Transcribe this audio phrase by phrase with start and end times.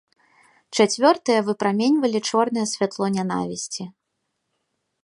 [0.77, 3.83] Чацвёртыя выпраменьвалі чорнае святло нянавісці.